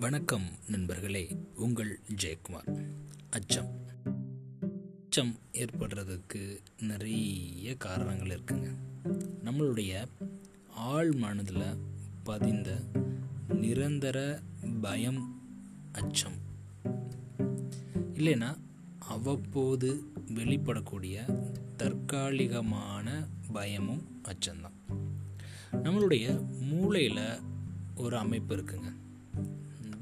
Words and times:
வணக்கம் 0.00 0.42
நண்பர்களே 0.68 1.36
உங்கள் 1.54 2.00
ஜெயக்குமார். 2.22 2.84
அச்சம். 3.30 3.70
அச்சம் 5.02 5.38
ஏற்படுறதுக்கு 5.52 6.58
நிறைய 6.80 7.76
காரணங்கள் 7.76 8.40
இருக்குங்க. 8.40 8.74
நம்மளுடைய 9.44 10.06
ஆழ் 10.70 11.12
மனதில் 11.12 11.76
பதிந்த 12.24 12.80
நிரந்தர 13.48 14.40
பயம் 14.80 15.42
அச்சம். 15.92 16.36
இல்லைன்னா 18.14 18.56
அவ்வப்போது 18.98 20.02
வெளிப்படக்கூடிய 20.26 21.40
தற்காலிகமான 21.76 23.26
பயமும் 23.52 24.22
அச்சம்தான். 24.22 25.08
நம்மளுடைய 25.72 26.48
மூளையில் 26.60 27.40
ஒரு 27.96 28.16
அமைப்பு 28.16 28.56
இருக்குங்க. 28.56 29.08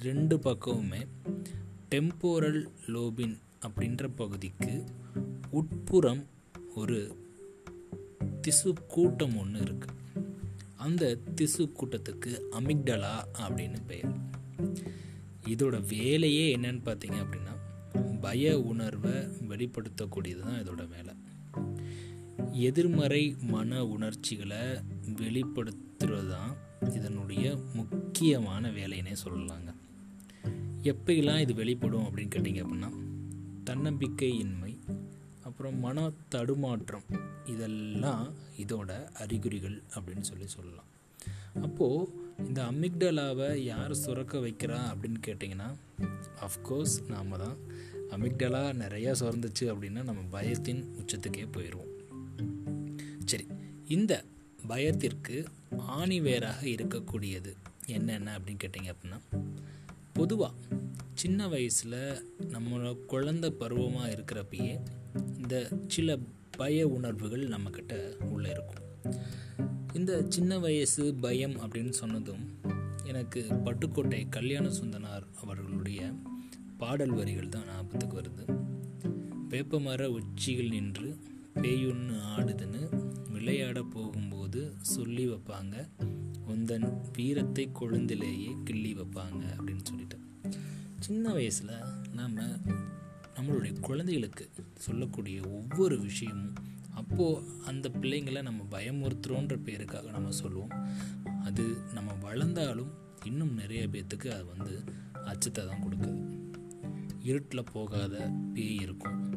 ரெண்டு 0.03 0.37
பக்கமுமே 0.37 1.07
டெம்போரல் 1.89 2.69
லோபின் 2.87 3.37
அப்படின்ற 3.67 4.09
பகுதிக்கு 4.17 4.85
உட்புறம் 5.51 6.27
ஒரு 6.75 7.17
திசு 8.41 8.73
கூட்டம் 8.89 9.37
ஒன்று 9.37 9.61
இருக்குது 9.61 9.97
அந்த 10.77 11.19
திசு 11.35 11.73
கூட்டத்துக்கு 11.73 12.33
அமிக்டலா 12.51 13.25
அப்படின்னு 13.39 13.79
பெயர். 13.87 14.15
இதோட 15.47 15.87
வேலையே 15.89 16.57
என்னன்னு 16.57 16.85
பார்த்தீங்க 16.85 17.19
அப்படின்னா 17.25 17.55
பய 18.21 18.61
உணர்வை 18.61 19.13
வெளிப்படுத்தக்கூடியது 19.49 20.41
தான் 20.41 20.61
இதோட 20.63 20.89
வேலை. 20.89 21.15
எதிர்மறை 22.53 23.37
மன 23.41 23.87
உணர்ச்சிகளை 23.87 24.63
வெளிப்படுத்துறது 25.23 26.31
தான் 26.31 26.57
இதனுடைய 26.93 27.59
முக்கியமான 27.75 28.71
வேலைன்னே 28.71 29.17
சொல்லலாங்க. 29.25 29.73
எப்பெல்லாம் 30.83 31.41
இது 31.41 31.55
வெளிப்படும் 31.55 32.05
அப்படின்னு 32.05 32.31
கேட்டிங்க 32.35 32.65
அப்படின்னா 32.65 32.91
தன்னம்பிக்கையின்மை 33.71 34.79
அப்புறம் 35.43 35.79
மன 35.79 36.11
தடுமாற்றம் 36.29 37.03
இதெல்லாம் 37.45 38.33
இதோட 38.59 39.15
அறிகுறிகள் 39.15 39.83
அப்படின்னு 39.95 40.21
சொல்லி 40.21 40.47
சொல்லலாம். 40.47 40.87
அப்போது 41.63 42.09
இந்த 42.39 42.63
அமிக்டலாவை 42.63 43.55
யார் 43.57 43.95
சுரக்க 43.95 44.39
வைக்கிறா 44.39 44.81
அப்படின்னு 44.93 45.17
கேட்டிங்கன்னா 45.27 45.75
அஃப்கோர்ஸ் 46.41 47.09
நாம் 47.09 47.29
தான். 47.29 47.57
அமிக்டலா 48.11 48.73
நிறையா 48.73 49.15
சுரந்துச்சு 49.21 49.61
அப்படின்னா 49.61 50.03
நம்ம 50.03 50.41
பயத்தின் 50.41 50.85
உச்சத்துக்கே 50.97 51.49
போயிடுவோம் 51.53 51.93
சரி 53.25 53.47
இந்த 53.87 54.25
பயத்திற்கு 54.67 55.45
ஆணி 55.79 56.21
வேராக 56.21 56.67
இருக்கக்கூடியது 56.67 57.53
என்னென்ன 57.87 58.39
அப்படின்னு 58.39 58.59
கேட்டிங்க 58.65 58.95
அப்படின்னா 58.95 59.21
பொதுவாக 60.19 60.55
சின்ன 61.15 61.49
வயசில் 61.49 62.25
நம்மளோட 62.39 62.97
குழந்த 63.09 63.51
பருவமாக 63.51 64.09
இருக்கிறப்பயே 64.09 64.73
இந்த 65.37 65.69
சில 65.87 66.19
பய 66.51 66.87
உணர்வுகள் 66.89 67.49
நம்மக்கிட்ட 67.49 67.93
உள்ளே 68.25 68.51
இருக்கும். 68.51 69.15
இந்த 69.95 70.25
சின்ன 70.29 70.59
வயசு 70.59 71.15
பயம் 71.15 71.57
அப்படின்னு 71.61 71.91
சொன்னதும் 71.91 72.45
எனக்கு 73.05 73.47
பட்டுக்கோட்டை 73.65 74.29
கல்யாண 74.29 74.69
சுந்தனார் 74.69 75.25
அவர்களுடைய 75.43 76.13
பாடல் 76.79 77.11
வரிகள் 77.11 77.49
தான் 77.49 77.67
ஞாபகத்துக்கு 77.67 78.21
வருது. 78.21 78.45
வேப்பமர 79.49 80.11
உச்சிகள் 80.11 80.69
நின்று 80.69 81.17
பேயுன்னு 81.63 82.17
ஆடுதுன்னு 82.37 82.83
விளையாட 83.29 83.83
போகும்போது 83.83 84.75
சொல்லி 84.81 85.29
வைப்பாங்க. 85.29 85.89
உந்தன் 86.49 87.01
வீரத்தை 87.13 87.71
கொழுந்திலேயே 87.81 88.63
கிள்ளி 88.65 88.95
வைப்பாங்க 88.95 89.43
அப்படின்னு 89.57 89.83
சொல்லிட்டு. 89.83 90.19
சின்ன 91.01 91.33
வயசில் 91.33 91.71
நாம் 92.13 92.37
நம்மளுடைய 93.37 93.81
குழந்தைகளுக்கு 93.81 94.51
சொல்லக்கூடிய 94.75 95.41
ஒவ்வொரு 95.43 96.01
விஷயமும் 96.01 96.55
அப்போது 96.95 97.45
அந்த 97.65 97.89
பிள்ளைங்களை 97.89 98.43
நம்ம 98.43 98.67
பயமுறுத்துகிறோன்ற 98.71 99.57
பேருக்காக 99.65 100.11
நம்ம 100.11 100.31
சொல்லுவோம். 100.31 100.71
அது 101.45 101.77
நம்ம 101.95 102.13
வளர்ந்தாலும் 102.13 102.91
இன்னும் 103.25 103.55
நிறைய 103.55 103.89
பேர்த்துக்கு 103.89 104.29
அது 104.29 104.47
வந்து 104.47 104.85
அச்சத்தை 105.25 105.67
தான் 105.67 105.83
கொடுக்குது. 105.83 106.41
இருட்டில் 107.23 107.71
போகாத 107.73 108.31
பேய் 108.55 108.75
இருக்கும். 108.75 109.28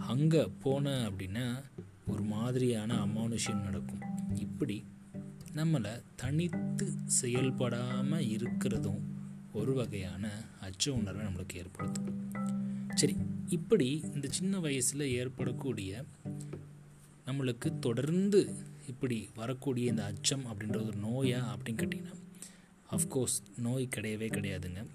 அங்கே 0.00 0.50
போன 0.60 1.10
அப்படின்னா 1.10 1.62
ஒரு 2.06 2.22
மாதிரியான 2.22 2.94
அமானுஷ்யம் 2.94 3.62
நடக்கும். 3.62 4.00
இப்படி 4.34 4.84
நம்மளை 5.54 6.02
தனித்து 6.16 6.92
செயல்படாமல் 7.06 8.24
இருக்கிறதும் 8.24 9.00
ஒரு 9.52 9.74
வகையான 9.74 10.42
அச்ச 10.60 10.92
உணர்வை 10.92 11.26
நம்மளுக்கு 11.26 11.54
ஏற்படுத்தும். 11.54 12.32
சரி 12.94 13.16
இப்படி 13.46 14.02
இந்த 14.14 14.28
சின்ன 14.30 14.58
வயசில் 14.58 15.00
ஏற்படக்கூடிய 15.00 16.04
நம்மளுக்கு 17.26 17.78
தொடர்ந்து 17.78 18.54
இப்படி 18.88 19.28
வரக்கூடிய 19.34 19.90
இந்த 19.90 20.04
அச்சம் 20.04 20.44
அப்படின்ற 20.44 20.86
ஒரு 20.86 20.96
நோயா 21.08 21.40
அப்படின்னு 21.40 21.80
கேட்டிங்கன்னா 21.82 22.18
அஃப்கோர்ஸ் 22.90 23.38
நோய் 23.56 23.88
கிடையவே 23.96 24.28
கிடையாதுங்க. 24.34 24.86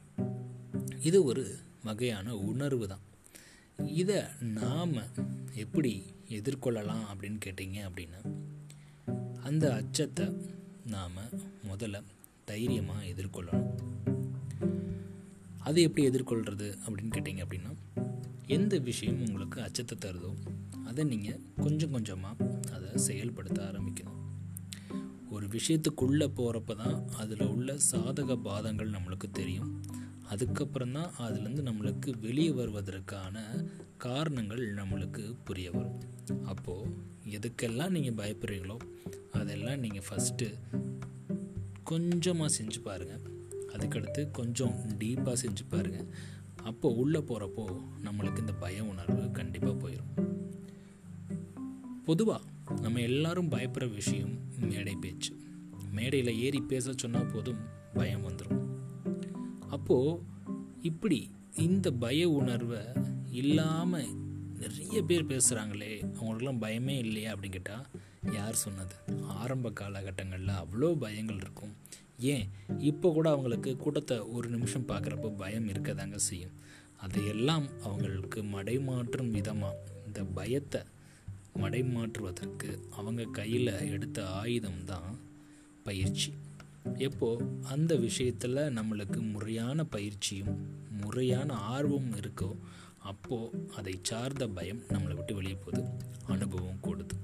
இது 1.00 1.24
ஒரு 1.24 1.58
வகையான 1.84 2.36
உணர்வு 2.36 2.88
தான். 2.88 3.00
இதை 3.84 4.22
நாம் 4.40 4.94
எப்படி 5.54 6.04
எதிர்கொள்ளலாம் 6.30 7.06
அப்படின்னு 7.12 7.40
கேட்டிங்க 7.46 7.80
அப்படின்னா 7.90 8.22
அந்த 9.44 9.74
அச்சத்தை 9.74 10.26
நாம் 10.86 11.18
முதல்ல 11.70 12.04
தைரியமாக 12.46 13.06
எதிர்கொள்ளணும். 13.06 13.70
அது 15.60 15.82
எப்படி 15.82 16.10
எதிர்கொள்கிறது 16.10 16.78
அப்படின்னு 16.86 17.14
கேட்டிங்க 17.16 17.44
அப்படின்னா 17.46 17.74
எந்த 18.48 18.78
விஷயம் 18.78 19.20
உங்களுக்கு 19.20 19.62
அச்சத்தை 19.62 19.98
தருதோ 19.98 20.32
அதை 20.86 21.04
நீங்கள் 21.04 21.40
கொஞ்சம் 21.56 21.92
கொஞ்சமாக 21.92 22.60
அதை 22.74 22.90
செயல்படுத்த 22.96 23.72
ஆரம்பிக்கணும். 23.72 24.22
ஒரு 25.30 25.48
விஷயத்துக்குள்ளே 25.48 26.28
போகிறப்ப 26.38 26.76
தான் 26.76 27.08
அதில் 27.10 27.48
உள்ள 27.48 27.78
சாதக 27.92 28.42
பாதங்கள் 28.42 28.90
நம்மளுக்கு 28.90 29.32
தெரியும். 29.32 29.84
அதுக்கப்புறம் 30.30 30.92
தான் 30.92 31.12
அதுலேருந்து 31.20 31.62
நம்மளுக்கு 31.62 32.20
வெளியே 32.20 32.52
வருவதற்கான 32.52 33.38
காரணங்கள் 33.98 34.74
நம்மளுக்கு 34.74 35.36
புரிய 35.44 35.72
வரும். 35.72 36.00
அப்போது 36.46 36.90
எதுக்கெல்லாம் 37.26 37.90
நீங்கள் 37.90 38.14
பயப்படுறீங்களோ 38.14 38.78
அதெல்லாம் 39.32 39.80
நீங்கள் 39.80 40.04
ஃபஸ்ட்டு 40.10 40.54
கொஞ்சமாக 41.84 42.54
செஞ்சு 42.62 42.82
பாருங்கள் 42.84 43.22
அதுக்கடுத்து 43.68 44.32
கொஞ்சம் 44.32 44.76
டீப்பாக 45.00 45.36
செஞ்சு 45.46 45.64
பாருங்கள் 45.70 46.08
அப்போது 46.64 46.96
உள்ளே 46.96 47.20
போகிறப்போ 47.20 47.82
நம்மளுக்கு 48.04 48.40
இந்த 48.40 48.54
பய 48.54 48.84
உணர்வு 48.84 49.32
கண்டிப்பாக 49.32 49.88
போயிடும் 49.88 50.34
பொதுவாக 52.06 52.44
நம்ம 52.82 53.00
எல்லாரும் 53.00 53.52
பயப்படுற 53.52 53.94
விஷயம் 53.94 54.40
மேடை 54.60 54.96
பேச்சு. 54.96 55.36
மேடையில் 55.92 56.40
ஏறி 56.40 56.62
பேச 56.62 56.94
சொன்னால் 56.96 57.26
போதும் 57.26 57.58
பயம் 57.94 58.28
வந்துடும் 58.28 58.64
அப்போது 59.76 60.22
இப்படி 60.82 61.20
இந்த 61.58 61.88
பய 62.04 62.30
உணர்வை 62.30 62.82
இல்லாமல் 63.32 64.12
நிறைய 64.60 64.98
பேர் 65.04 65.26
பேசுகிறாங்களே 65.26 65.94
அவங்களுக்கெல்லாம் 66.18 66.62
பயமே 66.62 66.96
இல்லையா 66.98 67.30
அப்படின்னு 67.34 67.58
கேட்டால் 67.58 67.88
யார் 68.34 68.56
சொன்னது? 68.56 68.96
ஆரம்ப 69.40 69.72
காலகட்டங்களில் 69.80 70.60
அவ்வளோ 70.62 70.90
பயங்கள் 71.04 71.42
இருக்கும். 71.42 71.74
ஏன்? 72.34 72.46
இப்போ 72.80 73.08
கூட 73.12 73.28
அவங்களுக்கு 73.30 73.72
கூட்டத்தை 73.78 74.18
ஒரு 74.36 74.48
நிமிஷம் 74.50 74.88
பார்க்குறப்போ 74.88 75.30
பயம் 75.38 75.68
இருக்க 75.68 75.94
தாங்க 75.94 76.18
செய்யும். 76.18 76.56
அதையெல்லாம் 76.98 77.66
அவங்களுக்கு 77.84 78.42
மடைமாற்றும் 78.56 79.32
விதமாக 79.32 79.82
இந்த 80.08 80.22
பயத்தை 80.38 80.82
மடைமாற்றுவதற்கு 81.62 82.70
அவங்க 82.92 83.24
கையில் 83.32 83.74
எடுத்த 83.90 84.20
ஆயுதம் 84.42 84.84
தான் 84.86 85.12
பயிற்சி. 85.84 86.32
எப்போ? 86.94 87.42
அந்த 87.62 87.96
விஷயத்தில் 87.96 88.56
நம்மளுக்கு 88.56 89.32
முறையான 89.32 89.84
பயிற்சியும் 89.84 90.68
முறையான 91.02 91.54
ஆர்வமும் 91.54 92.20
இருக்கோ 92.20 92.56
அப்போது 93.00 93.70
அதை 93.76 94.00
சார்ந்த 94.02 94.48
பயம் 94.48 94.82
நம்மளை 94.82 95.16
விட்டு 95.16 95.36
வெளியே 95.36 95.56
போகுது. 95.56 95.84
அனுபவம் 96.28 96.80
கூடுது. 96.84 97.16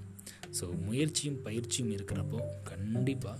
ஸோ 0.59 0.81
முயற்சியும் 0.85 1.41
பயிற்சியும் 1.41 1.91
இருக்கிறப்போ 1.91 2.39
கண்டிப்பாக 2.63 3.39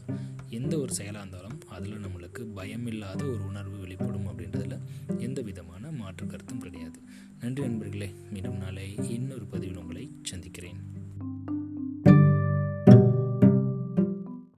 எந்த 0.50 0.78
ஒரு 0.78 0.94
செயலாக 0.94 1.28
இருந்தாலும் 1.28 1.60
அதில் 1.70 1.98
நம்மளுக்கு 1.98 2.42
பயம் 2.54 2.88
இல்லாத 2.88 3.26
ஒரு 3.26 3.46
உணர்வு 3.46 3.80
வெளிப்படும் 3.80 4.28
அப்படின்றதுல 4.28 4.80
எந்த 5.20 5.42
விதமான 5.42 5.92
மாற்று 5.92 6.28
கருத்தும் 6.28 6.60
கிடையாது. 6.60 7.00
நன்றி 7.40 7.64
நண்பர்களே. 7.64 8.14
மீண்டும் 8.32 8.58
நாளை 8.58 8.96
இன்னொரு 9.10 9.46
பதிவில் 9.46 9.78
உங்களை 9.78 10.12
சந்திக்கிறேன். 10.24 10.78